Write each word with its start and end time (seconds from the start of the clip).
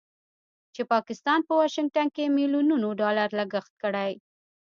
چې 0.73 0.81
پاکستان 0.93 1.39
په 1.47 1.53
واشنګټن 1.59 2.07
کې 2.15 2.33
مليونونو 2.37 2.87
ډالر 3.01 3.29
لګښت 3.39 3.73
کړی 3.83 4.11